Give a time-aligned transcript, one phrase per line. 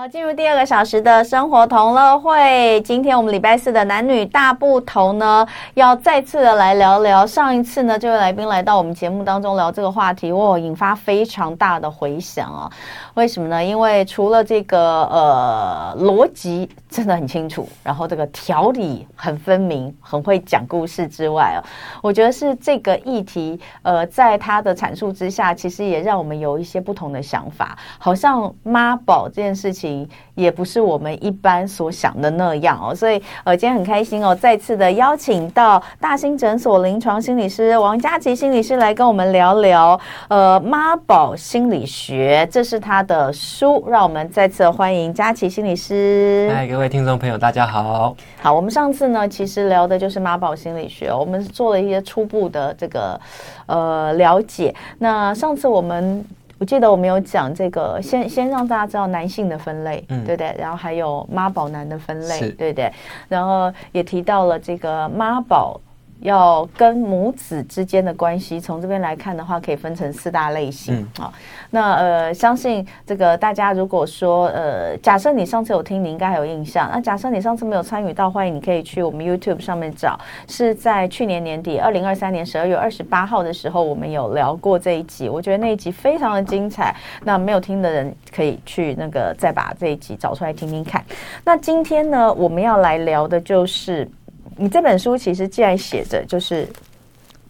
[0.00, 2.80] 好，进入第二个小时的生活同乐会。
[2.86, 7.26] 今天我们礼拜四的男女大不同呢，要再次的来聊聊。
[7.26, 12.70] 上一次呢，这位来宾来到我们节目当中聊这个话题，哇，引发非常大的回响啊！
[13.12, 13.62] 为什么呢？
[13.62, 21.64] 因为除了这个呃逻辑真的很清楚，然后这个条理很分明，很会讲故事之外哦，
[22.02, 27.78] 我觉得是这个议题呃，在他的阐述之下，其实也让我们有一些不同的想法。
[27.98, 30.08] 好像妈宝这件事情。
[30.36, 46.48] 也不是我们一般所想的那样哦，所以呃，今天很开心哦，再次的邀请到大兴诊所临床心理师王佳琪心理师来跟我们聊聊呃妈宝心理学，这是他的书，让我们再次欢迎佳琪心理师。
[46.88, 48.14] 听众朋友，大家好。
[48.40, 53.20] 好，我们上次呢，其实聊的就是妈宝心理学，我们做了一些初步的这个
[53.66, 54.74] 呃了解。
[54.98, 56.24] 那上次我们。
[56.58, 60.54] 我记得我们有讲这个，先先让大家知道男性的分类，嗯，对不对？
[60.58, 62.92] 然后还有妈宝男的分类，对不对？
[63.30, 65.80] 然后也提到了这个妈宝。
[66.20, 71.32] 要跟母子之间的关系，从这边来看的话，可以分成四大类型啊、嗯哦。
[71.70, 76.90] 那呃，相信这个大家如果说呃，假设你上次有听，你应该还有印象。
[76.92, 85.28] 那假设你上次没有参与到，欢迎你可以去我们 YouTube 上面找，是在去年年底，二零二三年十二月二十八号的时候，我们有聊过这一集。
[85.28, 86.94] 我觉得那一集非常的精彩。
[87.24, 91.04] 那没有听的人可以去那个再把这一集找出来听听看。
[91.44, 94.08] 那今天呢，我们要来聊的就是。
[94.56, 96.68] 你这本书其实既然写着就是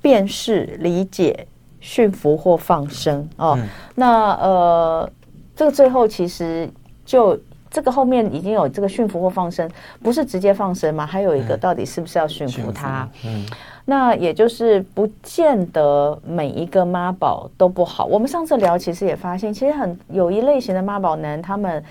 [0.01, 1.47] 辨识、理解、
[1.81, 5.11] 驯服或放生哦，嗯、那呃，
[5.57, 6.71] 这个最后其实
[7.05, 7.39] 就
[7.71, 9.69] 这个后面已经有这个驯服或放生，
[10.03, 11.05] 不是直接放生吗？
[11.05, 13.09] 还有一个到底是不是要驯服它？
[13.25, 13.45] 嗯，
[13.85, 18.05] 那也就是不见得每一个妈宝都不好。
[18.05, 21.83] 我们上次聊其实也发现，其实很有一类型的妈宝男，他们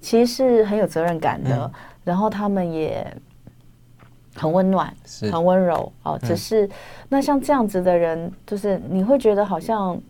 [0.00, 1.70] 其实是很有责任感的，嗯、
[2.04, 3.06] 然后他们也。
[4.38, 4.94] 很温暖，
[5.32, 6.18] 很温柔哦。
[6.22, 6.70] 只是、嗯、
[7.08, 10.00] 那像这样子的人，就是你会觉得好像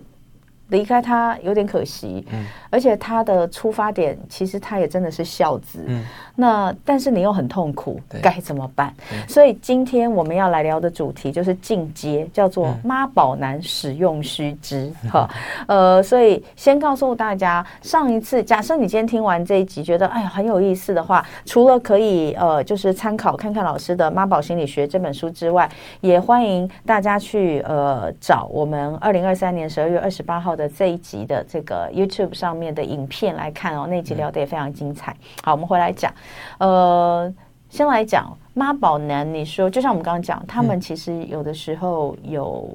[0.69, 2.27] 离开他有点可惜。
[2.33, 5.84] 嗯，而且他的出发点其实他也真的是孝子。
[5.87, 6.05] 嗯。
[6.41, 8.95] 那但是你又很痛苦，该怎么办？
[9.27, 14.89] 所以今天我们要来聊的主题就是进阶，叫做妈宝男使用须知。
[15.11, 15.29] 哈、
[15.67, 25.69] 嗯，呃，所以先告诉大家，上一次假设你今天听完这一集，觉得哎呀很有意思的话，除了可以呃就是参考看看老师的《妈宝心理学》这本书之外，
[26.00, 35.17] 也欢迎大家去呃找我们二零二三年十二月二十八号的这一集的这个 YouTube 上面的影片来看哦，那集聊得也非常精彩。
[35.43, 36.13] 好，我们回来讲。
[36.59, 37.33] 呃，
[37.71, 42.69] 先来讲妈宝男，你说就像我们刚刚讲，他们其实有的时候有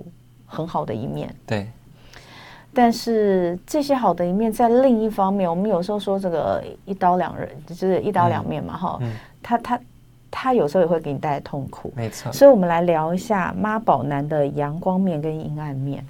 [0.45, 1.67] 很好的一面，嗯、对。
[2.75, 9.11] 但是这些好的一面，在另一方面，我们有时候说这个一刀两刃，就是一刀两面嘛，哈、嗯。
[9.43, 9.79] 他他
[10.31, 12.31] 他有时候也会给你带来痛苦，没错。
[12.31, 16.03] 所以我们来聊一下妈宝男的阳光面跟阴暗面。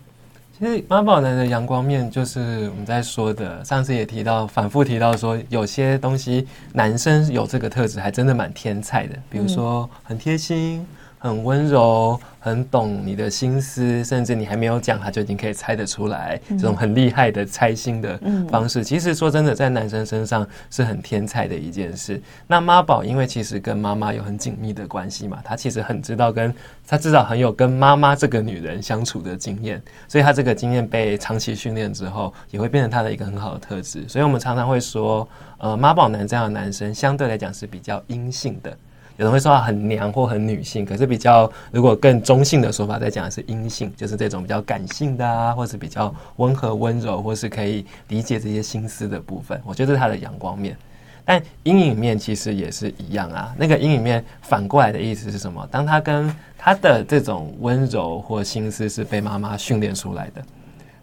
[0.63, 10.87] 其实妈宝男的阳光面就是我们在说的，上次也提到，反复提到说，有些东西男生有这个特质，还真的蛮天才的，比如说很贴心。
[11.23, 16.37] 很温柔，很懂你的心思，甚至你还没有讲，他就已经可以猜得出来。
[16.49, 18.19] 这种很厉害的猜心的
[18.49, 22.21] 方式，其实说真的，在男生身上是很天才的一件事。
[22.45, 26.53] 那妈宝，因为其实跟妈妈有很紧密的关系嘛，他其实很知道跟
[26.85, 34.05] 他至少很有跟妈妈这个女人相处的经验，所以他这个经验被长期训练之后，也会变成他的一个很好的特质。
[34.09, 35.25] 所以我们常常会说，
[35.57, 38.77] 呃，妈宝男这样的男生相对来讲是比较阴性的。
[39.17, 49.61] 有人会说他很娘或很女性，可是比较如果更中性的说法，在讲是阴性，就是这种比较感性的啊，或是比较温和温柔，或是可以理解这些心思的部分。
[49.63, 50.75] 我觉得是他的阳光面，
[51.23, 53.53] 但阴影面其实也是一样啊。
[53.55, 55.67] 那个阴影面反过来的意思是什么？
[55.69, 60.41] 当他跟他的这种温柔或心思是被妈妈训练出来的，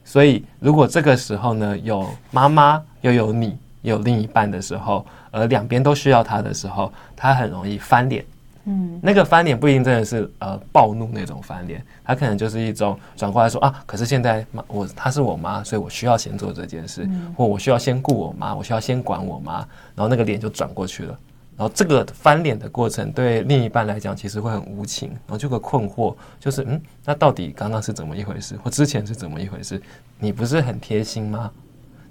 [0.05, 3.57] 所以如果这个时候呢，有妈妈又有你。
[3.83, 8.25] 有另一半的时候，而两边都需要他的时候，他很容易翻脸。
[8.65, 21.19] 嗯，那个翻脸不一定真的是呃暴怒那种翻脸，他可能就是一种转过来说啊，可是现在妈我她是我妈，所以我需要先做这件事，嗯、或我需要先顾我妈，我需要先管我妈，然后那个脸就转过去了。
[21.57, 29.81] 然后这个翻脸的过程对另一半来讲其实会很无情，然后就个困惑，就是嗯，那到底刚刚是怎么一回事，或之前是怎么一回事？
[30.19, 31.51] 你不是很贴心吗？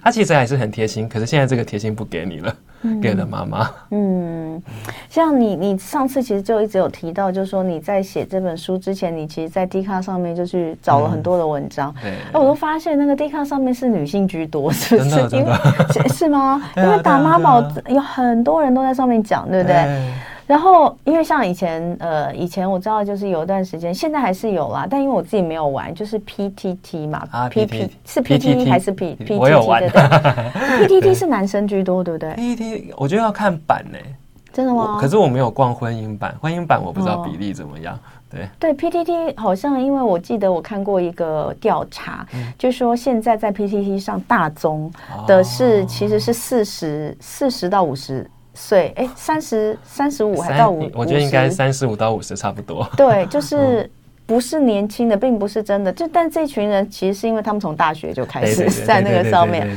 [0.01, 2.55] 他其实还是很贴心，可是现在这个贴心不给你了，
[3.01, 3.69] 给了妈妈。
[3.91, 4.61] 嗯，
[5.09, 11.93] 像你，你上次其实就一直有提到，就是说你在写这本书之前，你其实，在 D 卡上面就去找了很多的文章。
[12.01, 15.35] 对，那我都发现那个 D 卡上面是女性居多，是不是？
[15.35, 15.53] 因为
[15.91, 16.61] 是，是吗？
[16.77, 20.13] 因为打妈宝有很多人都在上面讲，对不对？
[20.49, 29.37] 然后，因为像以前，呃，以前我知道就是有一段时间，现在还是有啦，但因为我自己没有玩，就是 P T T 嘛，啊，P P 是 P T T 还是 P P T T？
[29.37, 29.87] 我有玩，
[30.79, 33.97] P T T 是男生居多，对不对？P T T 我觉得要看版呢，
[34.51, 34.97] 真的吗？
[34.99, 37.95] 可是我没有逛婚姻版，婚姻版我不知道比例怎么样。
[38.31, 42.25] 对对，P T T 好像，因为我记得我看过一个调查，
[42.57, 44.91] 就说现在在 P T T 上大宗
[45.27, 48.27] 的是其实是四十四十到五十。
[48.53, 52.87] 岁哎，三十三十五还到五，我觉得应该三十五到五十差不多。
[52.97, 53.89] 对，就是
[54.25, 55.91] 不是年轻的，并不是真的。
[55.91, 59.67] 就但这群人其实是因为他们从大学就开始在那个上面，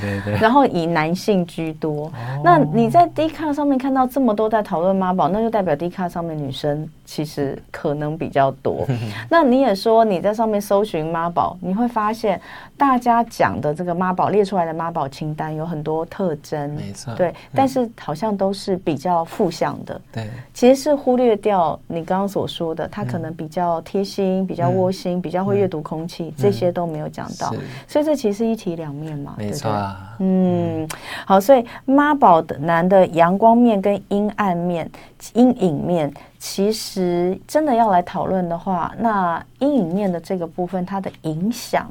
[0.40, 2.12] 然后以男性居多。
[2.42, 8.86] 那你在 Dcard 上面看到这么多在讨论妈宝，那就代表 Dcard 上面女生其实可能比较多。
[9.30, 12.40] 那你也说你在上面搜寻妈宝，你会发现。
[12.76, 27.54] 大家讲的这个妈宝列出来的妈宝清单有很多特征，没错，对，但是好像都是比较负向的，对，其实是忽略掉你刚刚所说的，他可能比较贴心、比较窝心、比较会阅读空气，这些都没有讲到，
[27.86, 29.70] 所以这其实一体两面嘛，没错。
[29.70, 30.88] 啊，嗯，
[31.24, 34.90] 好，所以妈宝的男的阳光面跟阴暗面、
[35.34, 36.12] 阴影面。
[36.44, 41.88] 其实真的要来讨论的话，那阴影面的这个部分，它的影响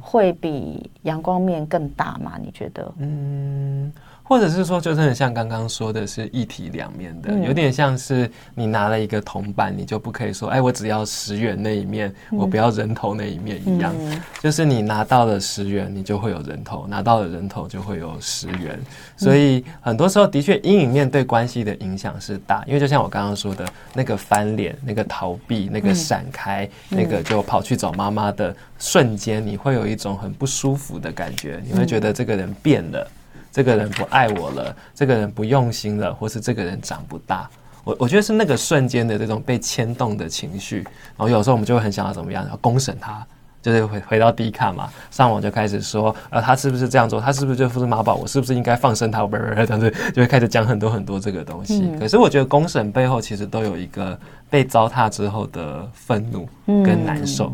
[0.00, 2.32] 会比阳光面更大吗？
[2.42, 2.92] 你觉得？
[2.98, 3.92] 嗯。
[4.24, 13.92] 或者是说，就真的像刚刚说的是一体两面的，有点像是你拿了一个铜板，你就不可以说，哎，我只要十元那一面，我不要人头那一面一样。
[14.40, 18.80] 就是你拿到了十元，你就会有人头；拿到了人头，就会有十元。
[19.16, 33.10] 所以很多时候，的确阴影面对关系的影响是大，因为就像我刚刚说的那个翻脸、那个逃避、那个闪开、那个就跑去找妈妈的瞬间，你会有一种很不舒服的感觉，你会觉得这个人变了。
[33.54, 37.46] 这个人不爱我了，这个人不用心了，或是这个人长不大，
[37.84, 43.26] 我我觉得是那个瞬间的这种被牵动的情绪，然后有时候我们就会很想要怎么样，要公审他，
[43.62, 47.20] 就是回回到迪卡嘛，上网就开始说，呃，他是不是这样做？
[47.20, 48.16] 他是不是就是妈宝？
[48.16, 49.24] 我是不是应该放生他？
[49.24, 51.90] 不是，这样子就会开始讲很多很多这个东西。
[51.98, 54.18] 可是我觉得公审背后其实都有一个
[54.50, 56.48] 被糟蹋之后的愤怒
[56.84, 57.44] 跟难受，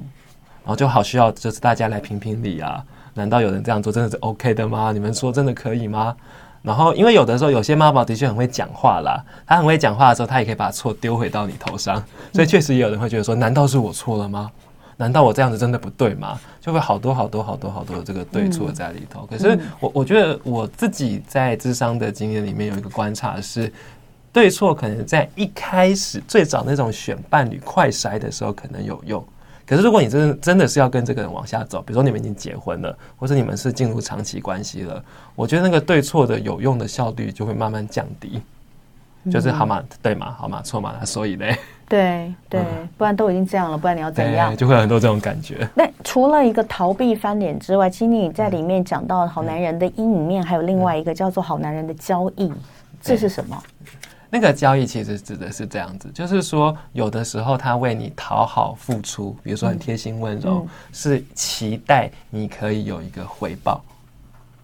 [0.65, 2.83] 然后就好需要就是大家来评评理啊。
[3.13, 4.93] 难道有人这样做真的是 OK 的吗？
[4.93, 6.17] 你们说真的可以吗？
[6.63, 12.03] 然后，因为有的时候有些妈宝的确很会讲话啦，他很会讲话的时候，他也可以把错丢回到你头上，
[12.33, 14.51] 所以确实也有人会觉得说，难道是我错了吗？
[14.99, 16.39] 难道我这样子真的不对吗？
[16.61, 19.25] 就会好多好多好多好多的这个对错在里头。
[19.25, 23.73] 可是我我觉得我自己在智商的经验里面有一个观察是，
[24.33, 29.25] 对错可能在一开始最早那种选伴侣快筛的时候可能有用。
[29.65, 35.05] 可是，如果你真的真的是要跟这个人往下走，比如说你们已经结婚了，或者你们是进入长期关系了，
[35.35, 38.41] 我觉得那个对错的有用的效率就会慢慢降低，
[39.31, 41.45] 就是好嘛，对嘛，好嘛，错嘛，所以呢，
[41.88, 42.61] 对对，
[42.99, 44.55] 不然都已经这样了，不然你要怎样？
[44.55, 45.67] 就会有很多这种感觉。
[45.75, 52.52] 那除了一个逃避翻脸之外，其实你在里面讲到好男人的阴影面，还有另外一个叫做好男人的交易，
[53.00, 53.62] 这是什么？
[54.29, 63.83] 那个交易其实指的是这样子，就是说，有的时候他为你讨好付出，比如说很贴心温柔，是期待你可以有一个回报。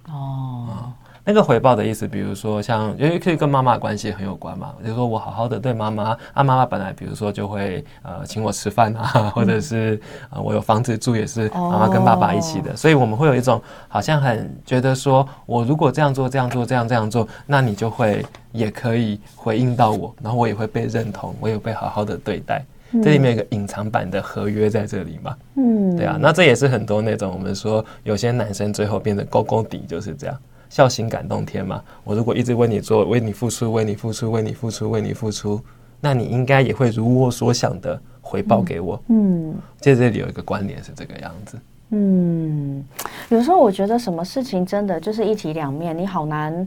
[0.08, 0.92] 哦。
[1.26, 4.74] 那个回报的意思，比如说像，因为可以跟妈妈关系很有关嘛。
[4.82, 9.98] 比如说我好好的对妈妈，啊，妈妈本来比如说就会呃请我吃饭啊，或者是
[10.30, 22.62] 呃我有房子住也是妈妈跟爸爸一起的，所以我们会有一种好像很觉得说，我如果这样做这样做这样这样做，那你就会也可以回应到我，然后我也会被认同，我也会被好好的对待。
[23.02, 25.34] 这里面有一个隐藏版的合约在这里嘛？
[25.56, 30.36] 嗯，对啊，那这也是很多那种我们说有些男生最后变得勾勾底就是这样。
[30.74, 35.60] 孝心感动天嘛，我如果一直为你做，为你付出，为你付出，为你付出，为你付出，
[36.00, 39.00] 那你应该也会如我所想的回报给我。
[39.06, 41.56] 嗯，在这里有一个关联是这个样子。
[41.90, 42.84] 嗯，
[43.28, 46.66] 有时候我觉得什么事情真的就是一体两面，你好难，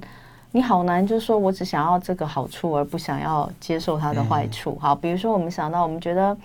[0.54, 4.78] 你好难，就是说我只想要这个好处，而不想要接受他的坏处。
[4.80, 6.38] 好，比如说我们想到，我们觉得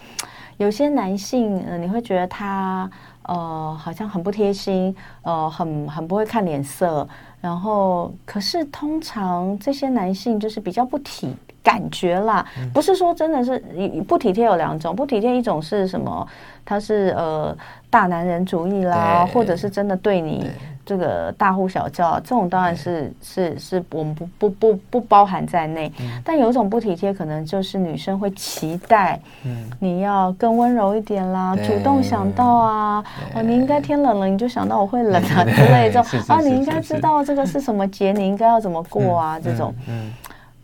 [0.56, 2.90] 有些男性，呃，你会觉得他
[3.22, 4.92] 呃好像很不贴心，
[5.22, 7.08] 呃，很很不会看脸色。
[7.42, 13.58] 然后，可是通常这些男性就是比较不体感觉啦，不是说真的是
[14.06, 16.26] 不体贴有两种，不体贴一种是什么？
[16.64, 17.54] 他是呃
[17.90, 20.48] 大男人主义啦，或者是真的对你
[20.84, 25.92] 这个大呼小叫，这种当然是是是我们不不不不包含在内。
[26.00, 36.20] 嗯、但有一种不体贴，可能就是女生会期待，嗯，你要更温柔一点啦，主动想到啊，哦，你应该天冷了你就想到我会冷啊之类这种。
[36.28, 40.12] 啊，你应该知道这个是什么节，你应该要怎么过啊这种，嗯，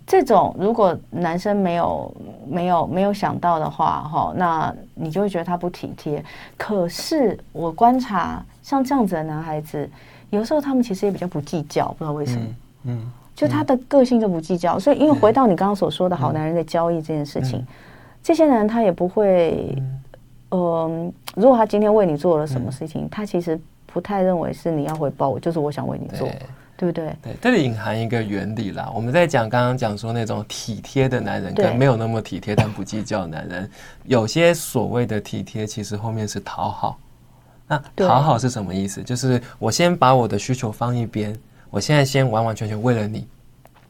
[0.08, 2.16] 这种如果男生没有
[2.48, 6.24] 没有没有想到的话，哈，那你就会觉得他不体贴。
[6.56, 8.44] 可是我观察。
[8.60, 9.88] 像这样子的男孩子，
[10.28, 12.46] 有时候他们其实也比较不计较，不知道为什么。
[12.82, 17.66] 嗯，嗯就他的个性就不计较，所以因为回到你刚刚所说的好男人的交易这件事情，嗯、
[18.22, 19.74] 这些男人他也不会，
[20.50, 26.28] 嗯、呃，如果他今天为你做了什么事情，嗯、他其实不太认为是你要回报我，就是我想为你做，
[26.78, 27.16] 对，不对？
[27.20, 28.90] 对，这里隐含一个原理啦。
[28.94, 33.68] 我们在讲刚刚讲说那种体贴的男人跟没有那么体贴但不计较的男人，
[34.06, 36.98] 有些所谓的体贴，其实后面是讨好。
[37.66, 39.02] 那讨好是什么意思？
[39.02, 41.36] 就是我先把我的需求放一边，
[41.68, 43.26] 我现在先完完全全为了你，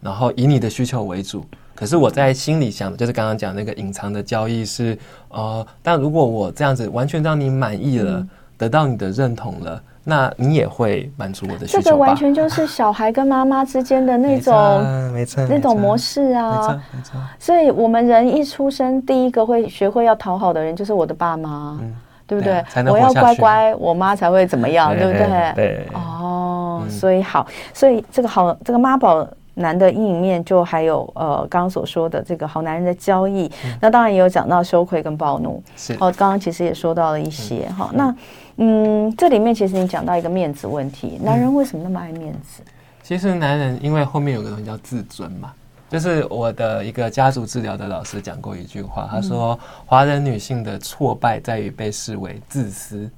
[0.01, 1.45] 然后以你的需求为主。
[1.75, 8.27] 可是我在心里想的，就是刚刚讲那个隐藏的交易是，呃，但如果我这样子完全让你满意了，
[8.57, 11.83] 得到你的认同了，那你也会满足我的需求吧？
[11.85, 17.21] 这个完全就是小孩跟妈妈之间的那种，没错，那种模式啊，没错，没错。
[17.39, 21.77] 所以我们人一出生，第一个会学会要讨好的人，就是我的爸妈。
[21.81, 21.95] 嗯
[22.29, 22.63] 对不对？
[22.93, 25.53] 我要乖乖，我妈才会怎么样，对不对？
[25.55, 25.87] 对。
[25.95, 33.51] 哦，所以好，所以这个好，这个妈宝男的阴影面，就还有呃，刚刚所说的这个好男人的交易。
[33.81, 35.63] 那当然也有讲到羞愧跟暴怒。
[35.75, 35.95] 是。
[35.95, 37.89] 哦，刚刚其实也说到了一些哈。
[37.95, 38.15] 那
[38.61, 42.63] 嗯，这里面其实你讲到一个面子问题，男人为什么那么爱面子？
[43.03, 45.53] 其实男人因为后面有个东西叫自尊嘛。
[45.89, 53.11] 就是我的一个家族治疗的老师讲过一句话，他说：“华人女性的挫败在于被视为自私，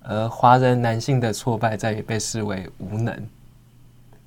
[0.00, 3.12] 而华人男性的挫败在于被视为无能。”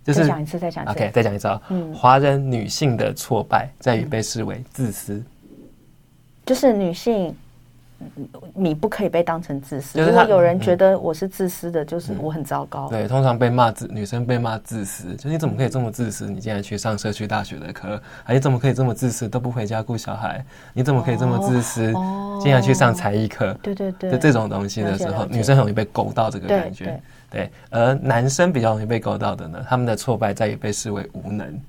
[0.04, 0.92] 就是再讲一次，再讲一次。
[0.92, 1.62] OK，再讲一次啊。
[1.70, 5.24] 嗯，华人女性的挫败在于被视为自私，
[6.46, 7.34] 就是女性。
[8.54, 10.00] 你不可以被当成自私。
[10.00, 12.88] 如果有人觉得我是自私的，就是我很糟糕。
[12.90, 16.30] 对，通常被骂自女生被骂自私，就你怎么可以这么自私？
[16.30, 19.28] 你竟然去上社区大学的课，啊，你怎么可以这么自私？
[19.28, 21.94] 都不回家顾小孩，你怎么可以这么自私？
[22.42, 23.54] 竟然去上才艺课？
[23.62, 27.00] 对对对，就这种东西的时候，女生很容易被勾到这个感觉。
[27.30, 31.60] 对，而男生比较容易被勾到的呢，他们的挫败在于被视为无能。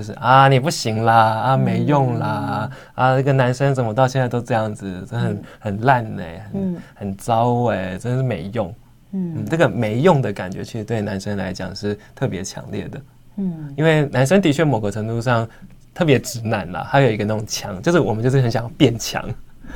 [0.00, 8.74] 就是啊，你不行啦，啊，没用啦，嗯、啊，这个男生怎么到现在都这样子，真的很很烂呢、欸，很很糟哎、欸，真是没用。
[9.12, 13.00] 嗯，嗯，这个没用的感觉，其实对男生来讲是特别强烈的。
[13.36, 15.46] 嗯，因为男生的确某个程度上
[15.92, 19.22] 特别直男啦，他有一个那种强，就是我们就是很想要变强。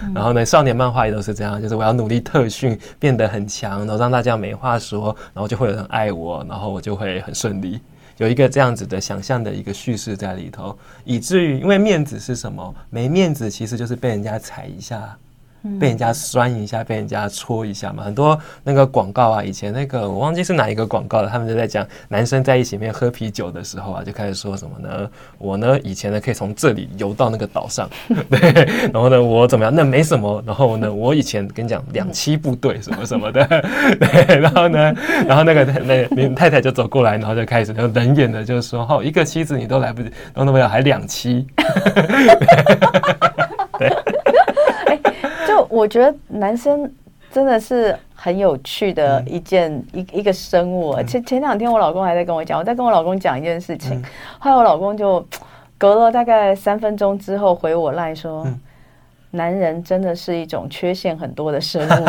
[0.00, 7.78] 嗯、然后呢，少年漫画也都是这样，就是我要努力特训，变得很强，然后让大家没话说，然后就会有人爱我，然后我就会很顺利。
[8.18, 12.74] 有一个这样子的想象的一个叙事在里头，以至于因为面子是什么？
[12.90, 15.16] 没面子其实就是被人家踩一下。
[15.80, 25.08] 被人家酸一下，被人家戳一下嘛，很多那个广告啊，以前那个我忘记是哪一个广告了，他们就在讲男生在一起面喝啤酒的时候啊，就开始说什么呢？
[25.38, 27.88] 我呢以前呢可以从这里游到那个岛上，
[28.30, 29.74] 对，然后呢我怎么样？
[29.74, 33.44] 那没什么，然后呢我以前跟你讲两栖部队什么什么的，
[33.98, 34.94] 对，然后呢，
[35.26, 41.44] 然后那个那你太太就走过来，然后就开始就冷眼的就说：哦，一个妻子你都来不及，然后那么要还两栖，
[45.74, 46.88] 我觉得男生
[47.32, 50.94] 真的是很有趣的一件、嗯、一一个生物。
[51.02, 54.04] 前前两天我老公还在跟我讲，我在跟我老公讲一件事情，嗯、
[54.38, 55.26] 后来我老公就
[55.76, 58.60] 隔了大概三分钟之后回我赖说：“嗯、
[59.32, 61.88] 男人真的是一种缺陷很多的生物。”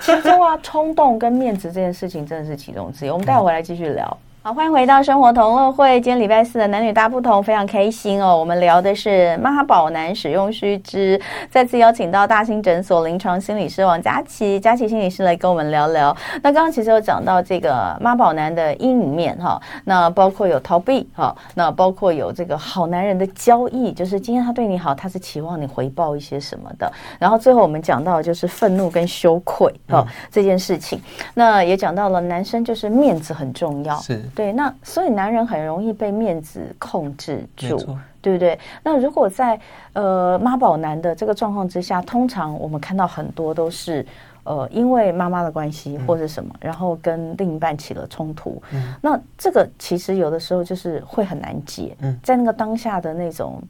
[0.00, 3.10] 其中啊，冲动跟面子这件事情真的是其中之一。
[3.10, 4.16] 我们待会回来继续聊。
[4.44, 6.00] 好，欢迎回到生活同乐会。
[6.00, 8.36] 今天礼拜四的男女大不同，非常开心哦。
[8.36, 16.12] 我们聊的是妈宝男使用须知，再次邀请到大型诊所临床心理师王佳琪，佳琪心理师来跟我们聊聊。
[16.42, 26.92] 那刚刚其实有讲到这个妈宝男的阴影面哈，那包括有逃避哈，那包括有这个好男人的交易，就是今天他对你好，他是期望你回报一些什么的。
[27.16, 31.00] 然后最后我们讲到就是愤怒跟羞愧哈、嗯、这件事情，
[31.32, 34.20] 那也讲到了男生就是面子很重要是。
[34.34, 37.76] 对，那所以男人很容易被面子控制住，
[38.22, 38.58] 对不对？
[38.82, 39.60] 那如果在
[39.92, 44.04] 呃妈宝男的这个状况之下，通常我们看到很多都是
[44.44, 48.62] 呃因为妈妈的关系或者什么，嗯、然后跟另一半起了冲突。
[48.72, 53.62] 嗯、那这个其实有的时候就是会很难解，嗯、在那个当下的那种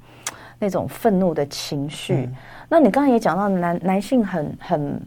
[0.61, 2.15] 那种愤怒的情绪。
[2.15, 2.37] 嗯、
[2.69, 5.01] 那你刚才也讲到男男性很很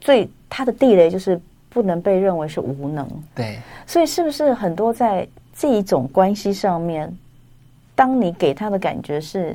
[0.00, 1.40] 最他的地雷就是。
[1.74, 3.06] 不能被认为是无能。
[3.34, 7.12] 对，所以是不是很多在这一种关系上面，
[7.96, 9.54] 当你给他的感觉是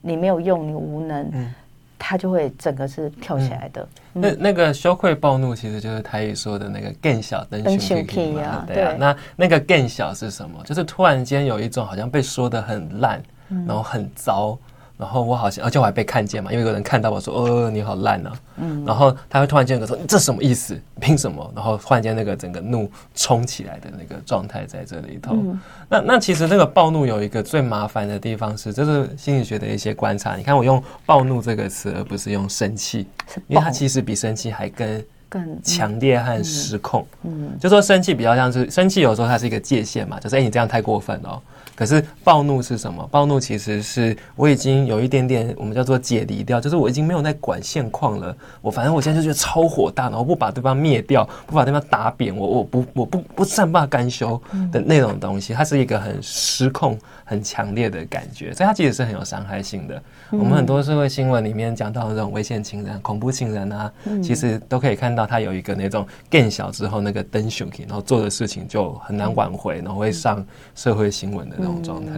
[0.00, 1.52] 你没有用，你无能，嗯，
[1.98, 3.88] 他就会整个是跳起来的。
[4.14, 8.94] 嗯、那那个羞愧暴怒，其实就是台语说的那个更小灯熊皮嘛，对啊。
[8.96, 10.62] 那那个更小是什么？
[10.64, 14.56] 就是突然间有一种好像被说的很烂，然后很糟。
[15.02, 20.80] 然后我好像，而且我还被看见嘛，因为有人看到我说：“哦，你好烂啊！”嗯，然后他会突然间说：“你这什么意思？
[21.00, 25.34] 凭什么？”然后突然间那个整个怒冲起来的那个状态在这里头。
[25.34, 30.36] 嗯、那那其实那个暴怒有一个最麻烦的地方是，这是心理学的一些观察。
[30.36, 33.08] 你看我用暴怒这个词，而不是用生气，
[33.48, 37.04] 因为它其实比生气还更更强烈和失控。
[37.24, 41.42] 嗯，嗯就说生气比较像是生气，有时候它是一个界限嘛，就是哎，你这样太过分了哦。
[41.74, 43.06] 可是暴怒是什么？
[43.10, 48.36] 暴怒其实是我已经有一点点我们叫做解离掉，就是我已经没有在管现况了。
[48.60, 60.02] 我反正我现在就觉得超火大，然后不把对方灭掉，不把对方打扁，我我不我不不善罢甘休的那种东西，它是一个很失控、很强烈的感觉，所以它其实是很有伤害性的。
[60.30, 63.90] 我们很多社会新闻里面讲到的这种危险情人、恐怖情人啊，
[64.22, 71.56] 其实都可以看到他有一个那种更小之后那个灯熊，然后做的事情就很难挽回，然后会上社会新闻的。
[71.62, 72.12] 那种状态，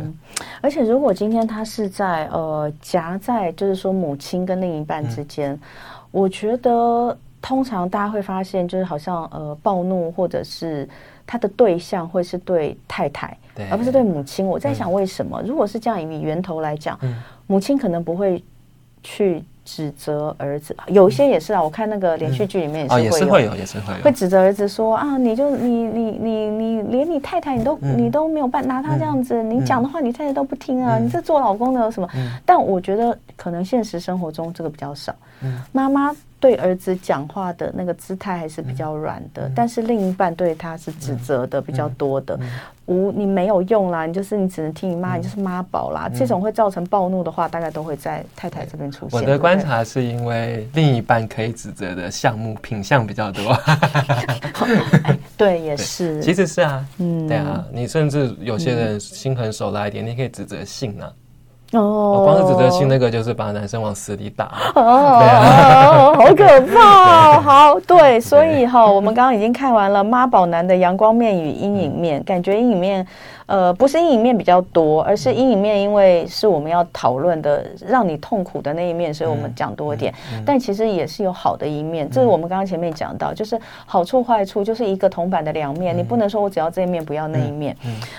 [0.61, 5.61] 而且如果今天他是在呃夹在就是说母亲跟另一半之间，嗯、
[6.11, 10.89] 我觉得通常大家会发现，就是好像呃暴怒或者是
[11.27, 14.47] 他的对象会是对太太，对而不是对母亲。
[14.47, 15.43] 我在想为什么？
[15.43, 18.43] 嗯、如果是这样以源头来讲，嗯、母亲可能不会
[19.03, 19.45] 去。
[19.65, 21.63] 指责儿子，有一些也是啊。
[21.63, 32.09] 我看那个连续剧里面也是会有，也是会有，会指责儿子说啊，你就你你你你连你太太你都你都没有办拿他这样子，你讲的话你太太都不听啊，你这做老公的有什么？
[32.45, 35.15] 但我觉得可能现实生活中这个比较少。
[35.73, 36.15] 妈妈
[36.45, 42.39] 对儿子讲话的那个姿态还是比较软的，但是另一半对他是指责的比较多的。
[42.85, 46.07] 无，你没有用啦，你就是你只能听你妈，你就是妈宝啦。
[46.15, 49.19] 这种会造成暴怒的话，大概都会在太太这边出现。
[49.19, 53.59] 我的观察是因为另一半可以指责的项目品相比较多。
[55.39, 56.21] 对，也是。
[56.21, 61.11] 其实是啊，嗯，对啊，你甚至有些人心狠手辣一点，你可以指责性啊。
[61.75, 64.51] 哦，光是指责性那个就是把男生往死里打。
[64.75, 67.41] 哦， 好可怕。
[67.41, 73.07] 好，对，所以哈，我们刚刚已经看完了妈宝男的阳光面与阴影面，感觉阴影面。
[73.47, 80.13] 呃，不是阴影面比较多，而是阴影面，因为是我们要讨论的，让你痛苦的那一面，所以我们讲多一点。
[80.33, 87.77] 嗯嗯嗯、但其实也是有好的一面，这是我们刚刚前面讲到，就是好处坏处就是一个铜板的两面，嗯、你不能说我只要这一面，不要那一面。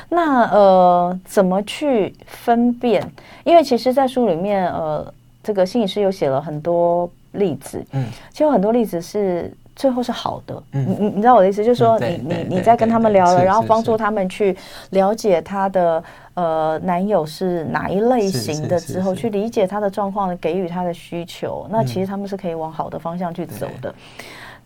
[0.09, 3.03] 那呃，怎么去分辨？
[3.43, 5.11] 因为其实，在书里面，呃，
[5.41, 9.51] 这个心理师有写了很多例子，嗯，其实有很多例子是。
[9.75, 14.55] 最后是好的，你你你知道我的意思，就是说你你你在跟他们聊了，然后帮助他们去
[14.91, 23.93] 了解他的呃男友是哪一类型的之后，去理解他的状况，给予他的需求，那其实他们是可以往好的方向去走的。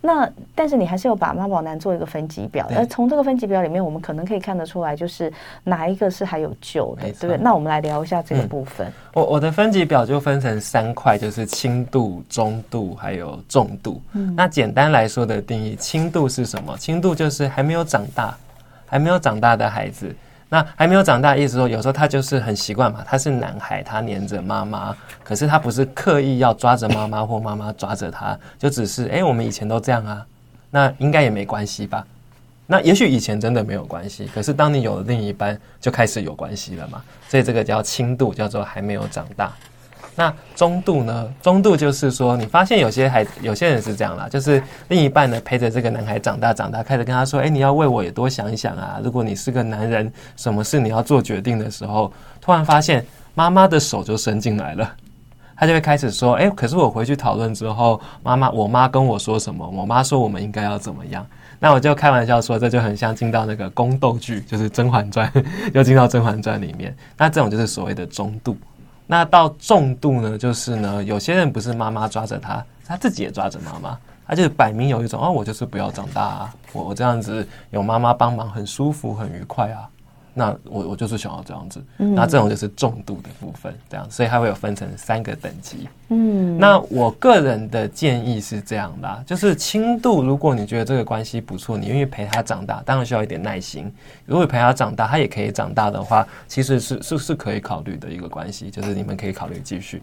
[0.02, 5.32] 那但是你还是有把妈宝男做一个分级表，而从这个分级表里面，我们可能可以看得出来，就是
[5.64, 7.38] 哪一个是还有救的，对不对？
[7.38, 8.90] 那我们来聊一下这个部分。
[9.14, 14.02] 我我的分级表就分成三块，就是轻度、中度还有重度。
[14.38, 16.78] 那简单来说的定义，轻度是什么？
[16.78, 18.38] 轻度就是还没有长大，
[18.86, 20.16] 还没有长大的孩子。
[20.50, 30.26] 那还没有长大，意思说有时候他就是很习惯嘛，他是男孩，他黏着妈妈，可是他不是刻意要抓着妈妈或妈妈抓着他，就只是哎、我们以前都这样啊，
[30.72, 32.04] 那应该也没关系吧？
[32.66, 39.52] 那也许以前真的没有关系，可是当你有了另一半，就开始有关系了嘛，所以这个叫轻度，叫做还没有长大。
[40.20, 41.34] 那中度呢？
[41.42, 49.00] 中度就是说，你发现有些孩有些人是这样啦，就是另一半呢陪着这个男孩长大长大，开始跟他说：“哎，你要为我也多想一想啊！
[49.02, 54.92] 如果你是个男人，什么事你要做决定的时候，突然发现妈妈的手就伸进来了，
[55.56, 59.66] 他就会开始说：哎，可是我回去讨论之后，妈妈，我妈跟我说什么？
[59.70, 61.26] 我妈说我们应该要怎么样？
[61.60, 65.32] 那我就开玩笑说，这就很像进到那个宫斗剧，就是《甄嬛传》，
[65.74, 66.94] 又进到《甄嬛传》里面。
[67.18, 68.58] 那这种就是所谓的中度。”
[69.12, 79.90] 那到重度呢，就是呢，有些人不是妈妈抓着他，他自己也抓着妈妈，他就摆明有一种哦，我就是不要长大啊，我这样子有妈妈帮忙很舒服很愉快啊。
[80.40, 85.90] 那我我就是想要这样子，那这种就是重度的部分，这样，所以它会有分成三个等级。
[86.08, 93.94] 嗯，那我个人的建议是这样的，就是轻度，如果你觉得这个关系不错，你愿意陪他长大，当然需要一点耐心。
[94.26, 100.02] 如果陪他长大，他也可以长大的话，其实是是是可以考虑的一个关系，就是你们可以考虑继续。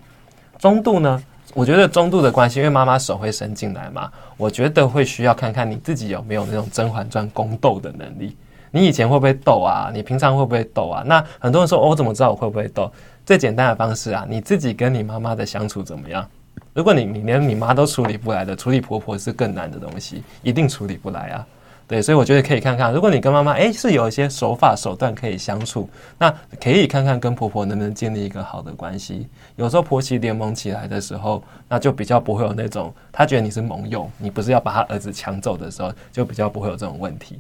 [0.58, 1.22] 中度呢，
[1.54, 8.36] 我觉得中度的关系，因为妈妈手会伸进来嘛，我觉得会需要看看你自己有没有那种《甄嬛传》宫斗的能力。
[8.70, 9.90] 你以前会不会斗啊？
[9.92, 11.02] 你平常会不会斗啊？
[11.06, 12.90] 那很多人说，我怎么知道我会不会斗？
[13.24, 16.28] 最简单的方式啊，你自己跟你妈妈的相处怎么样？
[16.72, 21.46] 如果你你连你妈都处理不来的，处理婆婆是更难的东西，一定处理不来啊。
[21.88, 29.28] 对，所以我觉得可以看看，如果你跟妈妈诶是有一些手法手段可以相处，那可以看看跟婆婆能不能建立一个好的关系。
[29.54, 37.38] 有时候婆媳联盟起来的时候，那就比较不会有那种他觉得你是盟友，你不是要把他儿子抢走的时候，就比较不会有这种问题。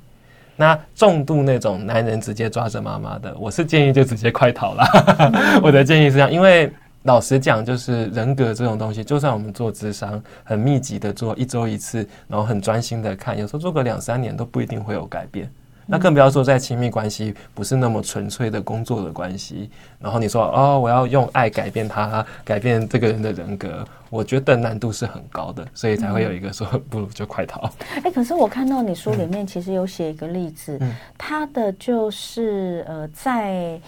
[0.56, 4.84] 那重度那种男人直接抓着妈妈的，我是建议就直接快逃了。
[5.62, 6.72] 我的建议是这样，因为。
[7.02, 15.48] 老实讲，就是人格这种东西，就算我们做智商，很密集的做一周一次，然后很专心的看，有时候做个两三年都不一定会有改变。
[15.86, 19.70] 那更不要说在亲密关系不是那么纯粹的工作的关系，
[20.00, 27.70] 然后你说哦，我要用爱改变他，改变这个人的人格，我觉得难度是很高的，所以才会有一个说不如就快逃。
[28.02, 30.78] 哎，可是我看到你书里面其实有写一个例子，
[31.16, 33.80] 他的就是呃在。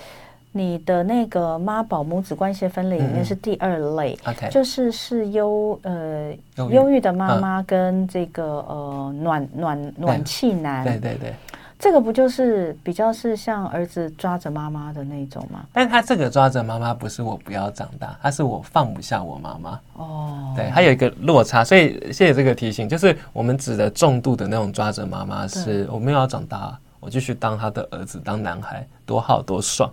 [0.50, 4.48] 你的那个妈宝母子关系分类里面是第二类，嗯 okay.
[4.50, 6.32] 就是是忧呃
[6.70, 11.34] 忧郁的妈妈跟这个呃暖暖暖气男，对对对，
[11.78, 15.64] 这个不就是比较是像儿子抓着妈妈的那种吗？
[15.72, 29.88] 但他这个抓着妈妈不是我不要长大，他是我放不下我妈妈哦，对，还有一个落差，所以谢谢这个提醒，就是我们指的重度的那种抓着妈妈，是我没有要长大，我继续当他的儿子，当男孩多好多爽。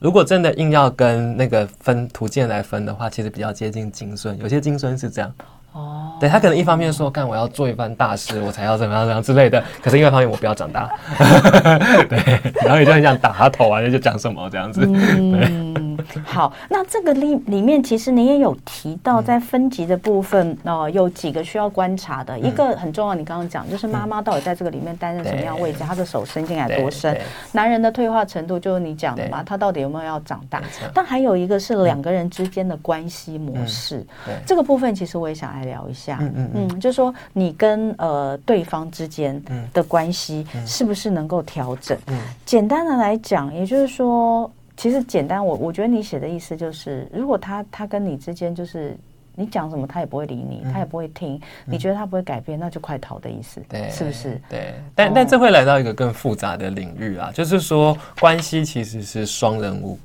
[0.00, 4.36] 如果真的硬要跟那个分图鉴来分的话，其实比较接近金孙。
[4.38, 5.32] 有些金孙是这样。
[5.72, 9.62] 哦，对，他可能一方面说，干我要做一番大事，我才要怎么样怎么样之类的。
[9.80, 10.90] 可是另外一方面，我不要长大。
[12.10, 14.80] 对，然后也就很想打他头啊，就讲什么这样子。
[14.84, 15.89] 嗯，
[16.24, 22.38] 好，那这个里里面其实你也有提到，在分级的部分哦、呃，有几个需要观察的。
[22.38, 27.14] 一个很重要，你刚刚讲就是妈妈到底在这个里面担任什么样位置，她的手伸进来多深？
[27.52, 30.62] 男人的退化程度就是你讲的嘛，他到底有没有要长大？
[30.94, 33.98] 但还有一个是两个人之间的关系模式。
[34.24, 35.50] 对，这个部分其实我也想。
[35.50, 41.98] 来聊一下，嗯嗯嗯，就是说你跟呃对方之间的关系是不是能够调整？
[42.06, 44.48] 嗯，简单的来讲，也就是说，
[44.80, 48.96] 其实简单，我我觉得你写的意思就是，如果他他跟你之间就是
[49.34, 54.40] 你讲什么他也不会理你，他也不会听，你觉得他不会改变，那就快逃的意思，对，是不是？
[54.48, 59.98] 对，但但这会来到一个更复杂的领域啊，就是说关系其实是双人舞，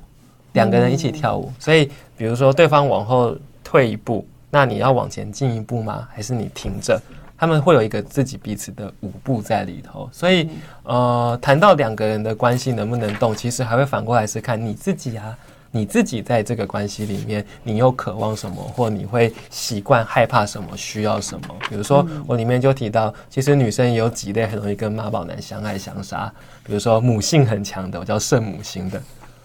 [0.52, 3.34] 两个人一起跳舞，所以比如说对方往后
[3.64, 4.26] 退一步。
[4.48, 6.06] 那你要往前进一步吗？
[6.12, 6.98] 还是你停着？
[7.38, 10.48] 他们会有一个自己彼此的舞步在里头，所以
[10.84, 15.36] 呃，谈到两个人的关系能不能动，其实还会反过来是看你自己啊，
[15.70, 21.54] 你自己在这个关系里面，你又渴望什么，或你会习惯害怕什么，需要什么？
[21.68, 26.32] 比如说我里面就提到，其实女生也有几类很容易跟妈宝男相爱相杀，
[26.64, 29.02] 比如说母性很强的，我叫圣母型的，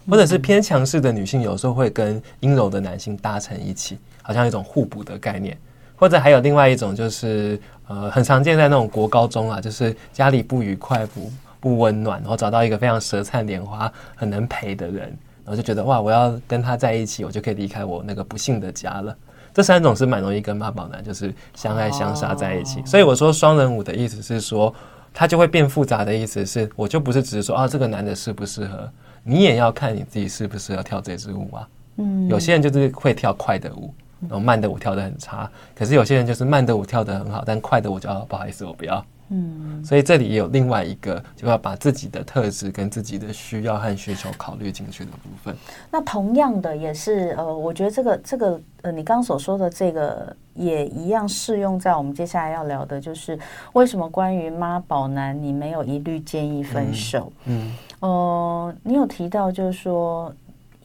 [0.10, 3.98] 或者是偏强势的女性，有时候会跟阴柔的男性搭成一起。
[4.24, 5.58] 好像一种互补的概念，
[6.02, 19.16] 或者还有另外一种，就是呃，很常见在那种国高中啊，就是家里不愉快、不不温暖，然后找到一个非常舌灿莲花、很能陪的人，然后就觉得哇，我要跟他在一起，我就可以离开我那个不幸的家了。
[19.54, 22.80] 这三种是蛮容易跟妈宝男就是相爱相杀在一起。
[22.80, 22.88] Oh.
[22.88, 24.74] 所以我说双人舞的意思是说，
[25.14, 28.90] 他就会变复杂的意思是，我就不是只是说啊，这个男的适不适合，
[29.24, 31.68] 你也要看你自己适不适合跳这支舞啊。
[31.98, 33.94] 嗯，有些人就是会跳快的舞。
[34.22, 39.04] 然后慢的舞跳得很差，可是有些人就是慢的舞跳得很好，但快的舞就要不好意思，我不要。
[39.34, 45.56] 嗯，所以这里也有另外一个，就要把自己的特质跟自己的需要和需求考虑进去的部分。
[45.90, 53.40] 那同样的也是，呃，我觉得这个这个呃，你刚刚所说的这个也一样适用在我们接下来要聊的，就是
[53.72, 57.32] 为什么关于妈宝男你没有一律建议分手？
[57.46, 60.34] 嗯，嗯呃，你有提到就是说，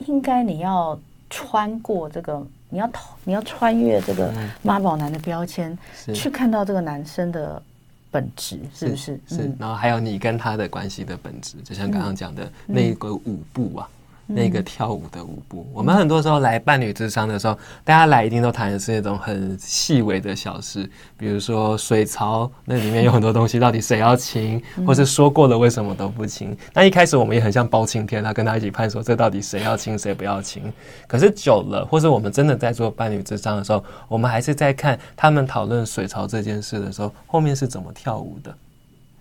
[0.06, 0.96] 应该你要
[1.28, 2.46] 穿过这个。
[2.68, 5.76] 你要逃你要穿越这个妈宝男的标签，
[6.14, 7.62] 去看到这个男生的
[8.10, 9.20] 本质，是不是？
[9.28, 13.88] 是，然后还有你跟他的关系的本质，就像刚刚讲的那个舞步啊。
[14.26, 26.56] 那个跳舞的舞步，我们很多时候来伴侣智商的时候，大家来一定都谈的是那种很细微的小事，比如说水槽那里面有很多东西，到底谁要清，或是说过了为什么都不清。
[26.74, 30.72] 那一开始我们也很像包青天，他跟他一起判说这到底谁要清谁不要清。
[31.06, 38.54] 可是久了，或是我们真的在做伴侣智商的时候，我们还是在看他们讨论水槽这件事的时候，后面是怎么跳舞的。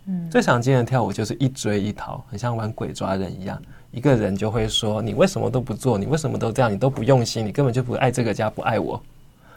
[0.07, 3.61] 嗯，最常见的跳舞就是一追一逃，很像玩鬼抓人一样。
[3.95, 5.97] 一个人就会说：“你为什么都不做？
[5.97, 6.69] 你为什么都这样？
[6.69, 9.01] 你都不用心，你根本就不爱这个家，不爱我。”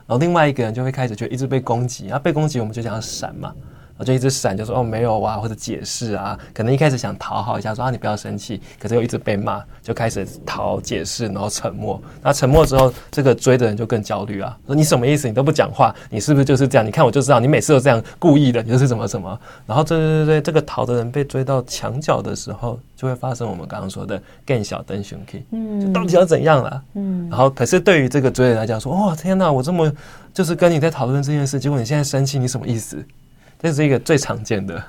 [0.06, 3.52] 然后另外一个人就会开始就一直被攻击，然后，被攻击我们就想要闪嘛。
[3.98, 12.00] 我就一直闪，就说哦没有啊，或者解释啊，可能一开始想讨好一下，说啊你不要生气，可是又一直被骂，就开始讨解释，然后沉默。
[12.22, 15.26] 那沉默之后，这个追的人就更焦虑啊，说你什么意思？
[15.26, 16.86] 你都不讲话，你是不是就是这样？
[16.86, 19.38] 你看我就知道，你每次都这样故意的，你就是怎么怎么。
[19.66, 26.82] 然后对对对对，这个逃的人被追到墙角的时候，就会发生我们刚刚说的更小灯熊 key，嗯，到底要怎样了？
[26.94, 29.92] 嗯，然后可是对于这个追的人来讲说，哇天哪，我这么
[30.32, 33.04] 就是跟你在讨论这件事，结果你现在生气，你什么意思？
[33.58, 34.82] 这是一个最常见的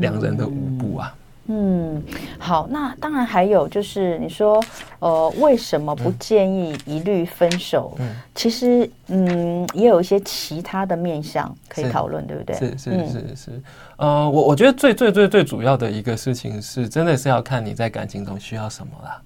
[0.00, 1.14] 两人的舞步啊。
[1.50, 2.02] 嗯，
[2.38, 4.62] 好，那当然还有就是你说，
[4.98, 7.96] 呃，为什么不建议一律分手？
[8.00, 12.54] 嗯，其实嗯，也有一些其他的面向可以讨论，对不对？
[12.54, 13.62] 是是是是，是，
[13.96, 19.22] 呃，我我觉得最最最最主要的一个事情是，真的是要看你在感情中需要什么啦。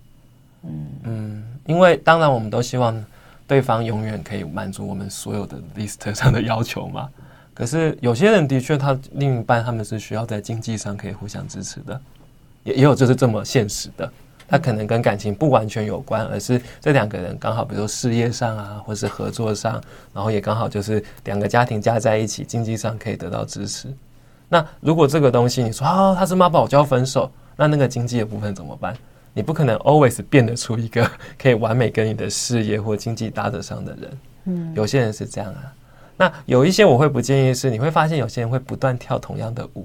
[0.62, 3.04] 嗯嗯，因为当然我们都希望
[3.48, 7.08] 对方永远可以满足我们所有的 list 上的要求嘛。
[7.62, 12.00] 可是有些人的确，他另一半他们是需要在经济上可以互相支持的，
[12.64, 14.12] 也也有就是这么现实的。
[14.48, 19.80] 他可能跟感情不完全有关，而是这两个人刚好，比如说事业上啊，或是合作上，
[20.12, 23.86] 然后也刚好就是两个家庭加在一起，经济上可以得到支持。
[24.48, 28.92] 那如果这个东西你说啊，他是妈宝就要分手，那那个经济的部分怎么办？
[29.32, 31.08] 你不可能 always 变得出一个
[31.40, 34.18] 可以完美跟你的事业或经济搭得上的人。
[34.46, 35.72] 嗯，有些人是这样啊。
[36.22, 39.84] 那有一些我会不建议是，你会发现有些人会不断跳同样的舞，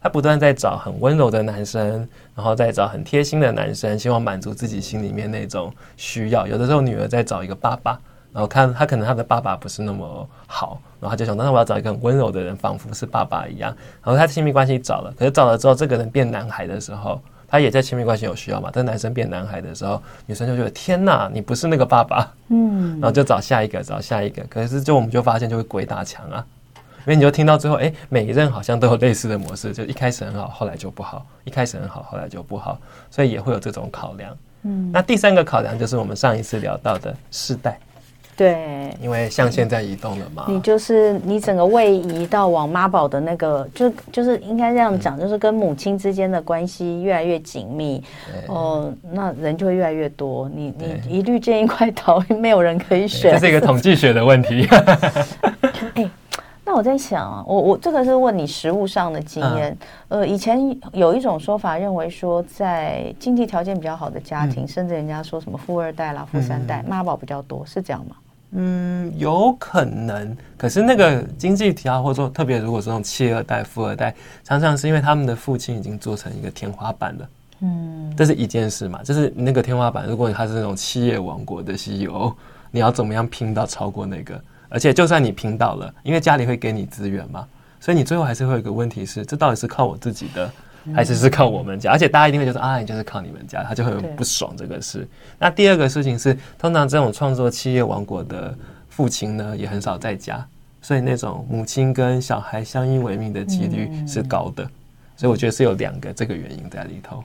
[0.00, 6.46] 他不断在找很温柔的男生，然后再找很贴心的男生，希望满足自己心里面那种需要。
[6.46, 7.98] 有的时候女儿在找一个爸爸，
[8.32, 13.76] 然后看他可能他的爸爸不是那么好，然后他就想，那我要找一个很温柔的人，仿佛是爸爸一样。
[14.00, 17.20] 然后他亲密关系找了，可是找了之后，这个人变男孩的时候。
[17.46, 18.70] 他也在亲密关系有需要嘛？
[18.72, 24.42] 但男生变男孩的时候，女生就觉得天哪，你不是那个爸爸，嗯，然后就找下一个，找下一个。
[24.44, 26.44] 可是就我们就发现就会鬼打墙啊，
[26.76, 32.78] 因为你就听到最后，哎，每一任好像都有类似的模式，就一开始很好，后来就不好；一开始很好，后来就不好，
[33.10, 34.36] 所以也会有这种考量。
[34.62, 37.78] 嗯，那第三个考量就是我们上一次聊到的世代。
[38.36, 48.02] 对，因为像现在移动了嘛，你就是你整个位移到往妈宝的那个，就就是应该这样讲，嗯、就是跟母亲之间的关系越来越紧密，
[48.48, 50.50] 哦、呃，那人就会越来越多。
[50.52, 54.66] 你你一律建议快逃，没有人可以选，这是一个统计学的问题。
[55.94, 56.10] 哎，
[56.64, 59.70] 那我在想啊，我我这个是问你实物上的经验，
[60.08, 60.58] 嗯、呃，以前
[60.92, 68.16] 有一种说法认为说，在经济条件比较好的家庭，嗯、甚至人家说什么富二代啦、富三代，妈宝、嗯、比较多，是这样吗？
[68.56, 74.14] 嗯，有可能，可是那个经济体啊或者说特别如果是那种企二代、富二代，
[74.44, 77.28] 常常是因为他们的父亲已经做成一个天花板了。
[77.60, 82.32] 嗯，这是一件事嘛，就是那个天花板，如果他是那种企业王国的 CEO，
[82.70, 84.40] 你要怎么样拼到超过那个？
[84.68, 87.46] 而且就算你拼到了，因为家里会给你资源嘛，
[87.80, 90.50] 所以你最后还是会有一个问题是，这到底是靠我自己的？
[90.92, 95.06] 还是是靠我们家，而且大家一定会觉得啊，你就是靠你们家，他就会很不爽这个事。
[95.38, 98.54] 那第二个事情是，通常这种创作企业王国的
[98.88, 100.44] 父亲呢，也很少在家，
[100.82, 104.64] 所以那种母亲跟小孩相依为命的几率是高的。
[104.64, 104.70] 嗯、
[105.16, 107.22] 所以我觉得是有两个这个原因在里头。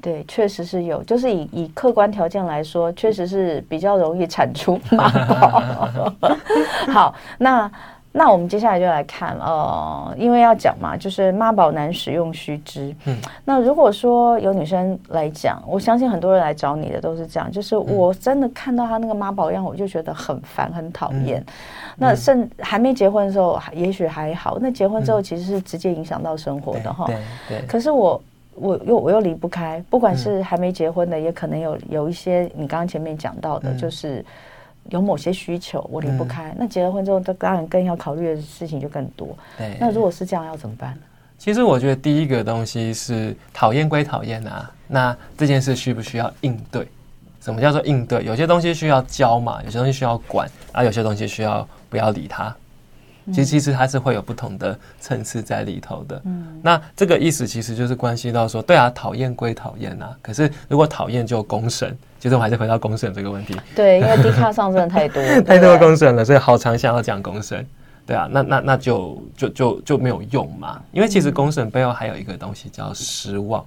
[0.00, 5.62] 对，确实是有，就是以以客观条件来说，确实是比较容易产出妈 宝。
[6.92, 7.70] 好，那。
[8.16, 12.94] 那我们接下来就来看，呃，因为要讲嘛，就是妈宝男使用须知。
[13.06, 21.40] 嗯，那如果说有女生来讲，我相信很多人来找你的都是这样，就是我真的看到他那个妈宝样，我就觉得很烦、很讨厌。
[21.40, 21.46] 嗯、
[21.96, 27.06] 那甚还没结婚的时候，也许还好，那结婚之后其实是直接影响到生活的哈。
[27.06, 27.16] 对
[27.48, 27.66] 对。
[27.66, 28.22] 可是我
[28.54, 34.24] 我又我又离不开，不管是还没结婚的，也可能有有一些你刚刚前面讲到的，就是。
[34.90, 39.36] 有某些需求我离不开，嗯、那结了婚之后，当然更要考虑的事情就更多。
[39.56, 41.00] 对，那如果是这样，要怎么办呢？
[41.38, 46.86] 其实我觉得第一个东西是讨厌归讨厌啊，那这件事需不需要应对？
[47.40, 48.24] 什么叫做应对？
[48.24, 52.54] 有些东西需要教嘛，有些东西需要管，啊，有些东西需要不要理他。
[53.32, 56.20] 其实其实它是会有不同的层次在里头的。
[56.24, 63.56] 嗯，那这个意思其实就是关系到说，对啊，讨厌归讨厌啊，可是如果讨厌就公审，其实我们还是回到公审这个问题。
[63.74, 67.66] 对，因为 D 卡上真的太多 太多公审了，所以好常想要讲公审。
[68.06, 70.78] 对啊，那那那就就就就没有用嘛。
[70.92, 73.64] 因为其实公审背后还有一个东西叫失望，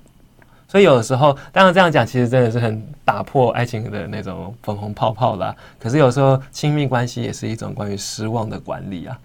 [0.67, 5.55] 所以有的时候当然这样讲，其实真的是很打破爱情的那种粉红泡泡啦。
[5.79, 9.17] 可是有时候亲密关系也是一种关于失望的管理啊。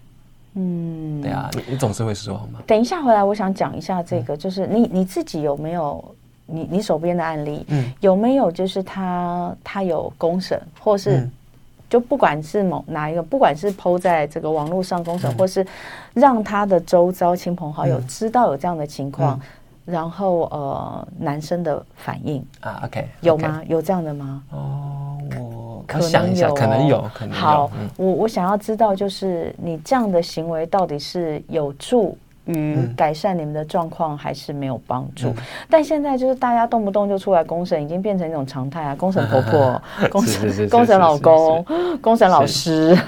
[0.55, 2.61] 嗯，对啊，你你总是会失望吗？
[2.67, 6.05] 等一下回来，我想讲一下这个，就是你你自己有没有
[6.47, 11.29] 你你手边的案例，嗯，有没有就是他他有公审，或是
[11.89, 15.67] 就不管是某哪一个，不管是 PO 在这个网络上公审，嗯、或是
[16.15, 24.43] 让他的周遭亲朋好友知道有这样的情况，嗯、然后呃，男生的反应啊，OK，有吗.有这样的吗？
[24.51, 25.52] 哦，我
[25.87, 27.41] 可能有，可能有，可能有。
[27.41, 32.17] 好，嗯、我我想要知道，就是你这样的行为到底是有助
[32.47, 35.29] 与改善你们的状况还是没有帮助？
[35.29, 35.35] 嗯、
[35.71, 38.95] 但现在就是大家动不动就出来公审，已经变成一种常态啊！
[38.97, 41.65] 公审婆婆，公审公审老公，
[42.01, 42.99] 公审老师，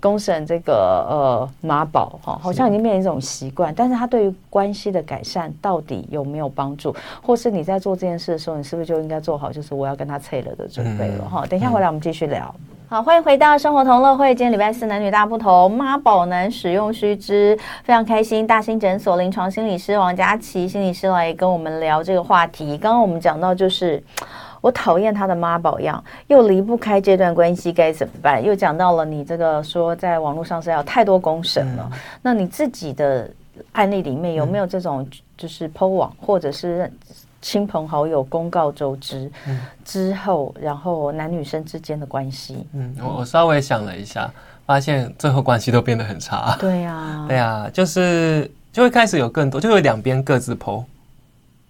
[0.00, 3.74] 公审 这个呃妈宝哈，好像已经变成一种习惯。
[3.74, 6.94] 但是它对于关系的改善到底有没有帮助？
[7.20, 11.24] 或是你在做这件事的时候，你是不是就应该做好就是我要跟他拆了的准备了？
[11.28, 12.54] 哈、嗯，等一下回来我们继续聊。
[12.92, 14.34] 好，欢迎回到生活同乐会。
[14.34, 18.46] 今天礼拜四，男女大不同，妈宝男使用须知，非常开心。
[18.46, 22.76] 大兴诊所临床心理师王佳琪心理师来跟我们聊这个话题。
[22.76, 24.04] 刚刚我们讲到，就是
[24.60, 28.44] 我讨厌他的妈宝样，又离不开这段关系，该怎么办？
[28.44, 31.88] 又讲到了你这个说在网络上是要太多公审了。
[31.90, 33.26] 嗯、那你自己的
[33.72, 36.92] 案例里面有没有这种，就是 PO 网或者是？
[37.42, 44.32] 亲朋好友公告周知、嗯、之后，然后男女生之间的关系，嗯，我我稍微想了一下，
[44.64, 46.56] 发现最后关系都变得很差。
[46.58, 50.84] 对呀、啊， 对呀、啊，就是就会开始有更多，就会两边各自 PO。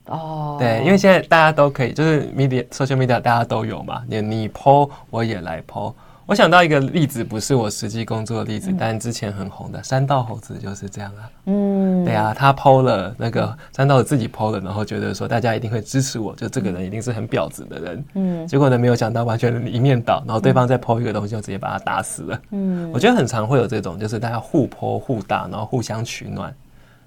[0.06, 5.94] 哦，对，因为现在大家都可以，就是 media social media 大家都有嘛，你你 PO 我也来 PO。
[6.32, 11.28] 我想到一个例子，不是我实际工作的例子，嗯、但之前很红的山道猴子就是这样啊。
[11.44, 18.04] 嗯，对啊，他 PO 了那个山道自己 PO 了，然后觉得说大家一定会支持我，就这个人一定是很婊子的人。
[18.14, 22.40] 嗯，结果呢，没有想到完全一面倒，然后对方再 PO 一个东西，就直接把他打死了。
[22.52, 26.50] 嗯，我觉得很常会有这种，就是大家互 PO 互打，然后互相取暖，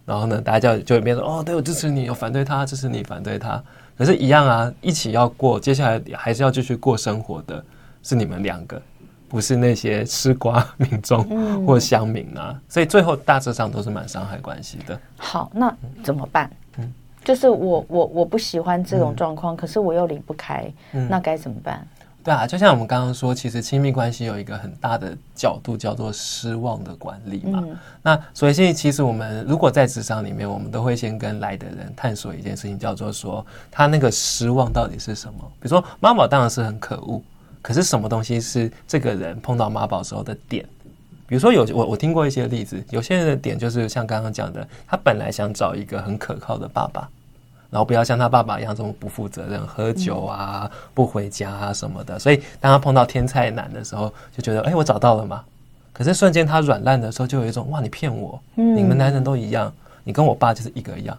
[0.05, 3.59] 然后呢，大家就就变成哦，对我支持你，我反对他，支持你，反对他。
[3.97, 7.65] 可是，一样啊，一起要过，接下来还是要继续过生活的，
[8.03, 8.79] 是你们两个。
[9.27, 11.23] 不是那些吃瓜民众
[11.65, 14.99] 或乡民啊，嗯、所以最后大致上都是蛮伤害关系的。
[15.17, 16.49] 好，那怎么办？
[16.77, 21.85] 嗯，就是我我我不喜欢这种状况，嗯、可是我又离不开，嗯、那该怎么办？
[22.23, 27.59] 对啊，就像我们刚刚说，其实亲密关系有一个很大的角度叫做失望的管理嘛。
[27.63, 35.39] 嗯、那所以现在其实我们如果在职场里面，我们都会先跟来的人探索一件事情，叫做说他那个失望到底是什么？
[35.59, 37.21] 比如说妈妈当然是很可恶。
[37.65, 40.63] 可是什么东西是这个人碰到妈宝时候的点？
[41.25, 47.09] 比如说有我我听过一些例子，有些人的点就是像刚刚讲的，他本来想找一个很可靠的爸爸，
[47.71, 52.19] 然后不要像他爸爸一样这么不负责任，喝酒啊、不回家啊什么的。
[52.19, 55.43] 所以当他碰到天菜男的时候，就觉得哎，我找到了嘛？
[55.91, 59.73] 可是瞬间他软烂的时候，就有一种哇，你骗我，你们男人都一样，
[60.03, 61.17] 你跟我爸就是一个样。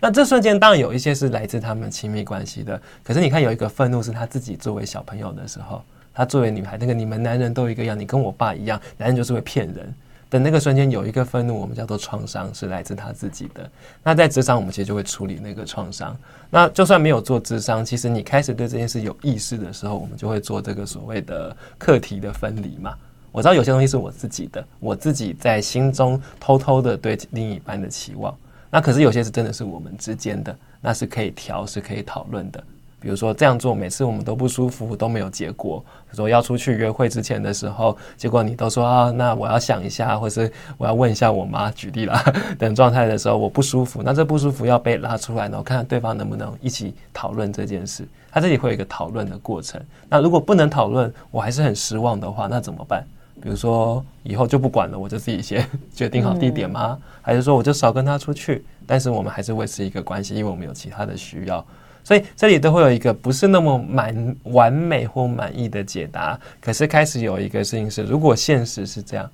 [0.00, 5.82] 那这瞬间当然有一些是来自他们亲密关系的，可是你看有一个愤怒是他自己作为小朋友的时候，
[6.14, 9.94] 他作为女孩，那个你们男人都一个样，你跟我爸一样，男人就是会骗人
[10.30, 13.68] 的那个瞬间有一个愤怒，我们叫做创伤，是来自他自己的。
[14.04, 16.16] 那在咨商，我们其实就会处理那个创伤。
[16.50, 22.94] 那就算没有做智商，其实你开始对这件事有意识的时候，我们就会做这个所谓的课题的分离嘛。
[23.32, 28.34] 我知道有些东西是我自己的，我自己在心中偷偷的对另一半的期望。
[28.70, 32.62] 那可是有些是真的是我们之间的，那是可以调，是可以讨论的。
[33.00, 35.78] 比如说这样做，每次我们都不舒服，都没有结果。
[35.78, 42.20] 比如说要出去约会之前的时候，结果你都说啊，那我要想一下，或是我要问一下我妈，举例啦，
[42.58, 44.02] 等状态的时候，我不舒服。
[44.02, 48.04] 那这不舒服要被拉出来，然后看看对方能不能一起讨论这件事。
[48.32, 49.80] 他这里会有一个讨论的过程。
[50.08, 53.06] 那如果不能讨论，我还是很失望的话，那怎么办？
[53.40, 56.98] 比如说以后就不管了，我就自己先 决定好地点吗？
[57.22, 58.64] 还是说我就少跟他出去？
[58.86, 61.64] 但是我们还是维持一个关系，因为我们有其他的需要，
[62.02, 66.38] 所以这里都会有一个不是那么满完美或满意的解答。
[66.60, 69.30] 可是开始有一个事情是，如果现实是这样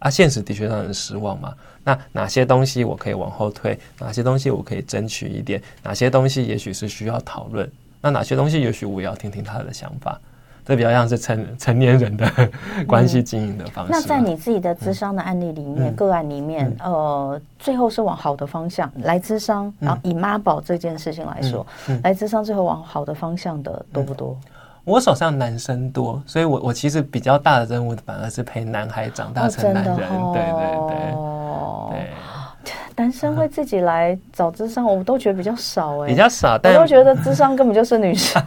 [0.00, 1.54] 啊，现实的确让人失望嘛。
[1.82, 3.78] 那哪些东西我可以往后退？
[3.98, 5.62] 哪些东西我可以争取一点？
[5.82, 7.70] 哪些东西也许是需要讨论？
[8.02, 10.20] 那哪些东西也许我也要听听他的想法？
[10.70, 12.30] 这比较像是成成年人的
[12.86, 13.90] 关系经营的方式。
[13.90, 13.92] 嗯。
[13.92, 21.66] 那在你自己的咨商的案例里面，嗯、个案里面，嗯、呃，最后是往好的方向来咨商，嗯、然后以妈宝这件事情来说，
[22.04, 24.38] 来咨商最后往好的方向的多不多？
[24.84, 29.96] 我手上男生多，所以我我其实比较大的任务反而是陪男孩长大成男人。
[29.96, 30.79] 对对。
[33.00, 38.42] 男生会自己来找智商，我都觉得比较少哎，比较少，但我都觉得智商根本就是女生，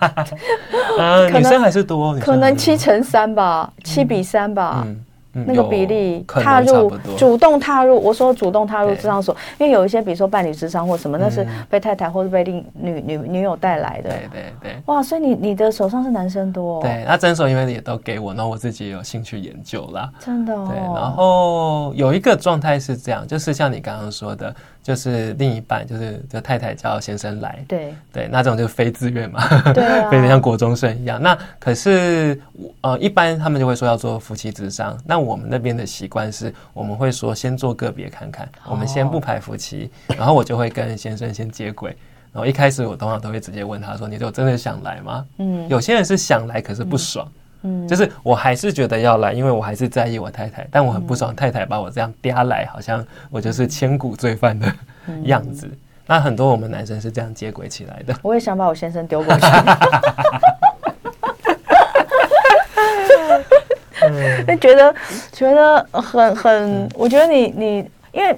[1.34, 4.86] 女生还是多，可能七乘三吧，七比三吧。
[5.34, 14.10] 那个比例踏入主动踏入，我说主动踏入对咨商所，因为有一些比如说伴侣智商或什么，那是嗯被太太或者被另女女女友带来的。
[14.10, 14.82] 对对对。
[14.86, 20.12] 哇，所以你你的手上是男生多、哦，对，那诊所因为也都给我，那我自己也有兴趣研究啦。
[20.20, 20.68] 真的哦。
[20.70, 29.42] 对，然后有一个状态是这样，就是像你刚刚说的，就是另一半就是这太太叫先生来，对对，那这种就是非自愿嘛，
[29.74, 31.20] 对啊 非得像国中生一样。
[31.22, 32.38] 那可是
[32.82, 41.96] 呃，一般他们就会说要做夫妻之商，那我们那边的习惯是，我们会说先做个别看看，我们先不排夫妻，然后我就会跟先生先接轨。
[42.34, 47.26] 然后一开始我通常都会直接问他说：“你就真的想来吗？”嗯，有些人是想来，可是不爽。
[47.28, 47.40] 嗯，
[47.88, 54.72] 就是我还是觉得要来，因为我还是在意我太太，但我很不爽太太把我这样嗲来，好像我就是千古罪犯的
[55.24, 55.70] 样子。
[56.06, 58.14] 那很多我们男生是这样接轨起来的。
[58.22, 59.46] 我也想把我先生丢过去。
[64.46, 64.94] 那觉得
[65.32, 68.38] 觉得很很，我觉得你你因为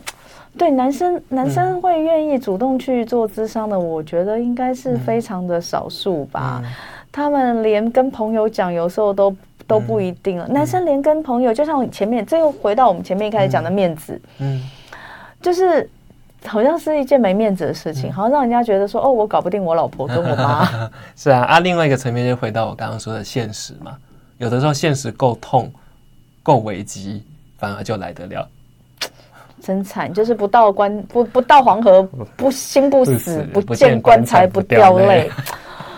[0.55, 6.61] 对男生男生会愿意主动去做咨商的，我觉得应该是非常的少数吧。
[7.16, 9.34] 他们连跟朋友讲，有时候都
[9.66, 10.45] 都不一定了。
[10.49, 14.61] 男生连跟朋友，就像前面，这又回到我们前面一开始讲的面子，嗯，
[15.41, 15.89] 就是
[16.45, 20.68] 好像是一件没面子的事情，好像让人家觉得说，哦，我搞不定我老婆跟我妈。
[21.16, 23.95] 是啊，啊，另外一个层面就回到我刚刚说的现实嘛。
[24.38, 25.72] 有的时候现实够痛、
[26.43, 27.24] 够危机，
[27.57, 28.45] 反而就来得了。
[29.61, 32.03] 真惨，就是不到关不不到黄河
[32.36, 35.32] 不心不死，不见见棺材不掉泪不掉泪。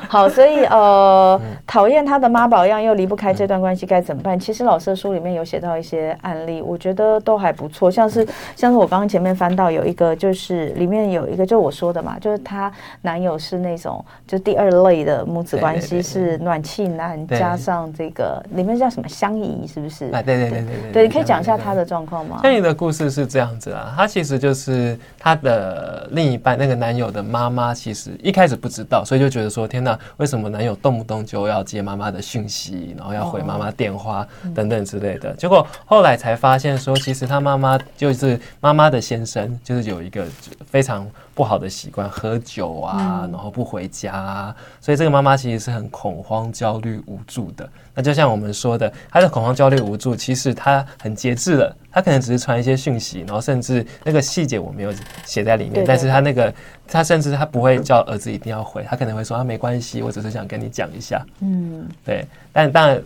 [0.09, 4.39] 好，所以呃，讨厌他的妈宝样又离不开这段关系，该怎么办？
[4.39, 7.91] 其实老师的书里面有写到一些案例，我觉得都还不错。
[7.91, 20.09] 像是像是我刚刚前面翻到有一个，就是里面有一个，就我说的嘛，就是她男友是那种就第二类的母子关系，是暖气男加上这个里面叫什么相宜，是不是？
[20.13, 22.39] 哎，对对对对对，对，你可以讲一下他的状况吗？
[22.43, 29.96] 相宜的故事是这样子啊，他其实就是他的另一半那个男友的妈妈，其实一开始不知道，所以就觉得说天哪。
[30.17, 35.33] 为什么男友动不动就要接妈妈的讯息，然后要回妈妈电话等等之类的？
[35.33, 40.25] 结果后来才发现说，其实他妈妈就是妈妈的先生，就是有一个
[40.65, 41.07] 非常
[41.37, 47.69] 不好的习惯，喝酒啊，然后不回家啊，所以这个妈妈其实是很恐慌、焦虑、无助的。
[47.93, 54.91] 那就像我们说的，她的恐慌、焦虑、无助，其实她很节制的，她可能只是传一些讯息，然后甚至那个细节我没有
[55.25, 56.51] 写在里面，但是她那个。
[56.89, 61.23] 她甚至她不会叫儿子一定要回，她可能会说啊，没关系，我只是想跟你讲一下。
[61.41, 62.25] 嗯，对。
[62.53, 63.03] 但当然，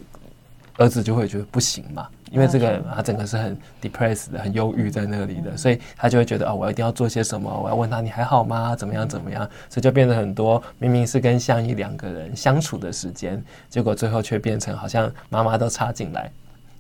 [0.77, 8.75] 儿子就会觉得不行嘛，因为这个他整个是很 depressed 的，很忧郁在那里的，所以他就会觉得哦，我一定要做些什么，我要问他你还好吗？
[8.75, 9.47] 怎么样怎么样？
[9.69, 16.31] 所以就变得很多明明是跟相依两个人相处的时间，结果最后却变成好像妈妈都插进来。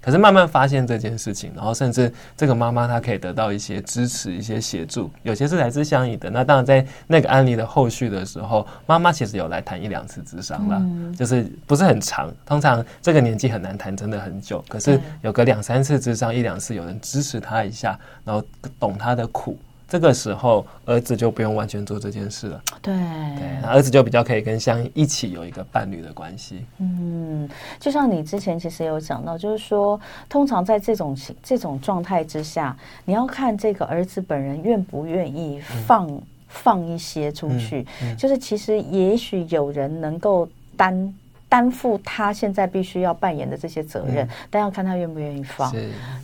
[0.01, 6.29] 可是慢慢发现这件事情，然后甚至这个妈妈她可以得到一些支持、一些协助，有些是来自相宜的。
[6.29, 10.83] 那当然在那个案例的后续的时候，妈妈其实有来谈一两次智商了，
[11.15, 12.33] 就是不是很长。
[12.45, 14.63] 通常这个年纪很难谈，真的很久。
[14.67, 18.43] 可是有个两三次智商，一两次有人支持她一下，然后
[18.79, 19.57] 懂她的苦。
[19.91, 22.63] 这个时候，儿子就不用完全做这件事了。
[22.81, 22.95] 对
[23.35, 26.65] 对，儿子就比较可以跟相一起有一个伴侣的关系。
[26.77, 32.73] 嗯，就像你之前其实有讲到，就是说，通常在这种情这种状态之下，
[33.03, 37.81] 你要看这个儿子本人愿不愿意放、嗯、放一些出去。
[38.01, 41.13] 嗯嗯、就是其实也许有人能够担。
[41.51, 45.69] 担负他现在必须要扮演的这些责任，嗯、但要看他愿不愿意放。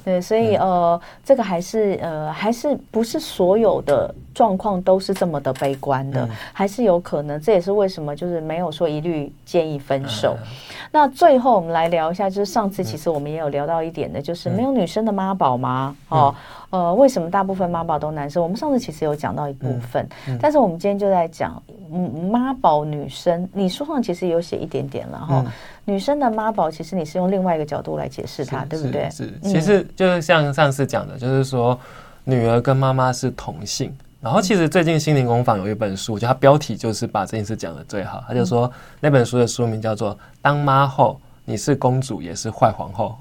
[0.06, 7.42] 对，所以、嗯、呃，这个还是呃，还是不是所有的状况都是这么的悲观的，嗯、还是有可能。
[7.42, 10.38] 这也是为什么就是没有说一律建议分手。
[10.40, 10.48] 嗯、
[10.92, 15.96] 那最后我们来聊一下，就是上次其实我们也有聊到一点的，就是没有女生的妈宝吗？
[16.12, 16.36] 嗯、哦。
[16.70, 18.44] 呃，为什么大部分妈宝都男生？
[18.44, 20.06] 我们上次其实有讲到一部分，
[20.38, 25.44] 但是我们今天就在讲，嗯，妈宝女生，你书上其实有写一点点了哈。
[25.46, 25.52] 嗯、
[25.86, 29.10] 女生的妈宝，其实你是用另外一个角度来解释它，对不对？
[29.10, 31.80] 是，其实就是像上次讲的，嗯、就是说
[32.26, 33.96] 女儿跟妈妈是同性。
[34.20, 38.24] 然后其实最近心灵工坊有一本书，我觉得它标题就是把这件事讲的最好。
[38.28, 43.16] 他就说、嗯、那本书的书名叫做《当妈后，你是公主也是坏皇后》。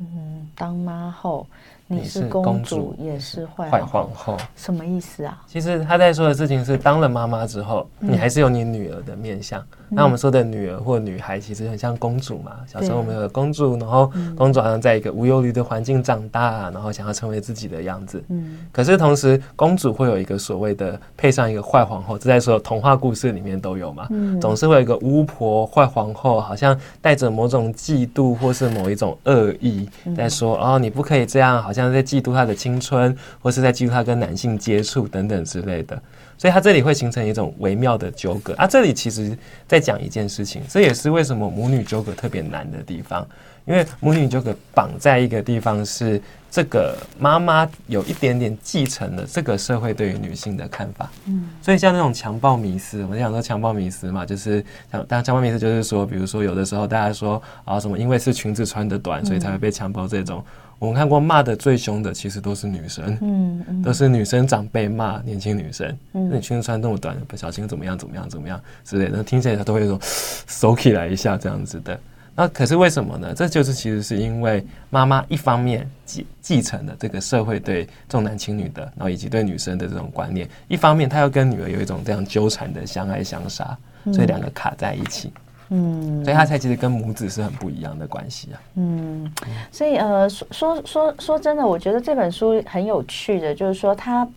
[0.00, 1.46] 嗯，当妈后。
[1.88, 5.40] 你是公主，也是坏坏皇后，什么意思啊？
[5.46, 9.64] 其实他在说的事情是，当了妈妈之后，你还是有你女儿的面相。
[9.88, 12.56] 那我们说的女儿或女孩，其实很像公主嘛。
[12.66, 18.20] 小时候我们有个公主，然后公主好像在一个无忧虑的环境长大，然后想要成为自己的样子。
[18.28, 18.66] 嗯。
[18.72, 24.08] 可是同时，公主会有一个所谓的配上一个坏皇后，这在所有童话故事里面都有嘛。
[24.10, 24.40] 嗯。
[24.40, 36.00] 总是会有一个巫婆、坏皇后，好像带着某种嫉妒或是某一种恶意，在说哦，你不可以这样，好像在嫉妒她的青春，或是在嫉妒她跟男性接触等等之类的。
[36.38, 38.66] 所以她这里会形成一种微妙的纠葛啊！
[38.66, 43.26] 这里其实在讲一件事情，这也是为什么母女纠葛特别难的地方，
[43.64, 46.20] 因为母女纠葛绑在一个地方是
[46.50, 54.62] 这个妈妈有一点点继承了这个社会对于女性的看法，嗯，所以像那种强暴迷思，我们讲说强暴迷思嘛，就是
[54.92, 60.44] 像当然强暴迷思就是说，比如说有的时候大家说啊什么，因为是裙子穿的短，所以才会被强暴这种。
[60.78, 71.98] 我们看过骂的最凶的，其实都是女生，嗯，嗯都是女生长辈骂年轻女生，嗯，那你裙子穿那么短，不小心怎么样怎么样怎么样之类的，听起来他都会有种耸起来一下这样子的。
[72.38, 73.32] 那可是为什么呢？
[73.34, 83.74] 这就是其实是因为妈妈一方面继继承了这个社会对重男轻女的，然后以及对女生的这种观念，一方面她要跟女儿有一种这样纠缠的相爱相杀，
[84.12, 85.32] 所以两个卡在一起。
[85.34, 88.60] 嗯，所以他才其实跟母子是很不一样的关系啊。
[88.76, 89.32] 嗯，
[89.70, 94.28] 所以呃，说说说说真的，我觉得这本书很有趣的，就是说他，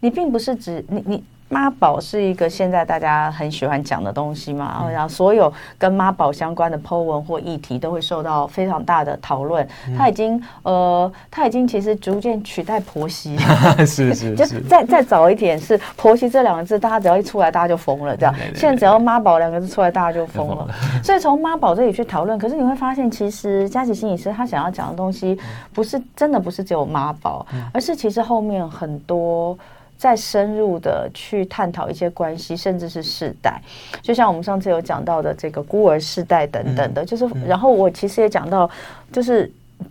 [0.00, 1.24] 你并不是指你你。
[1.52, 9.68] 妈宝是一个现在大家很喜欢讲的东西嘛，然后所有跟妈宝相关的 po 文或议题都会受到非常大的讨论。
[9.98, 13.36] 他已经呃，他已经其实逐渐取代婆媳，
[13.84, 18.34] 是 是，就是再再早一点是婆媳这两个字，大家只要一出来，大家就疯了，这样。
[18.56, 20.66] 现在只要妈宝两个字出来，大家就疯了。
[21.04, 25.38] 所以从妈宝这里去讨论，可是你会发现，其实佳琪心理师他想要讲的东西，
[25.74, 29.58] 不是真的不是只有妈宝，而是其实后面很多。
[30.02, 33.62] 再深入的去探讨一些关系，甚至是世代，
[34.02, 38.68] 就像我们上次有讲到的这个孤儿世代等等的，就是，然后我其实也讲到，
[39.12, 39.48] 就是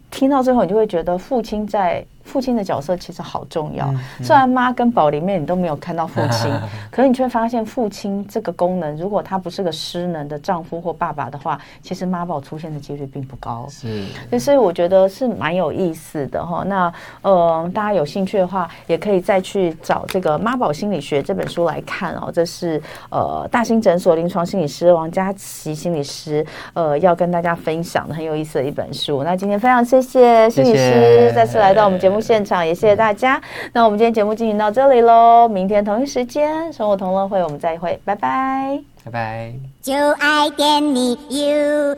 [0.09, 2.05] 听到最后，你就会觉得父亲在。
[2.23, 3.93] 父亲的角色其实好重要。
[4.21, 6.51] 虽然妈跟宝里面你都没有看到父亲，
[6.91, 13.67] 可是你却发现父亲这个功能，如果他不是个失能的丈夫或爸爸的话，其实妈宝出现的几率并不高。
[13.69, 16.63] 是，所以我觉得是蛮有意思的哈。
[16.65, 22.31] 那呃，大家有兴趣的话，也可以再去找这个《妈宝心理学》这本书来看哦。
[22.31, 29.23] 这是呃大兴诊所临床心理师王佳琪心理师呃要跟大家分享的很有意思的一本书。
[29.23, 32.21] 那今天非常谢谢心理师再次来到我们节目。
[32.21, 33.41] 现场也谢谢大家，
[33.73, 39.53] 那我们今天节目进行到这里喽，明天同一时间生活同乐会我们再会，拜拜，拜拜。
[39.81, 41.95] 就爱点你 UFO